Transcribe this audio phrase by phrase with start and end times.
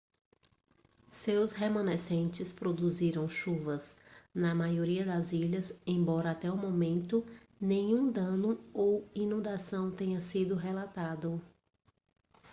[1.11, 3.95] seus remanescentes produziram chuvas
[4.33, 7.23] na maioria das ilhas embora até o momento
[7.59, 11.39] nenhum dano ou inundação tenha sido relatado